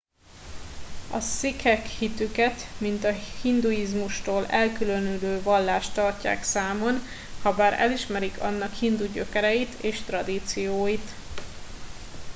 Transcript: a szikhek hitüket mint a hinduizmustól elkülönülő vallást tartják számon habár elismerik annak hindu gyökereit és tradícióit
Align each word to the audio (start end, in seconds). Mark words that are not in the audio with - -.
a 1.11 1.19
szikhek 1.19 1.85
hitüket 1.85 2.59
mint 2.77 3.03
a 3.03 3.11
hinduizmustól 3.41 4.47
elkülönülő 4.47 5.41
vallást 5.41 5.93
tartják 5.93 6.43
számon 6.43 6.99
habár 7.41 7.73
elismerik 7.73 8.41
annak 8.41 8.73
hindu 8.73 9.05
gyökereit 9.05 9.73
és 9.83 9.99
tradícióit 10.01 11.09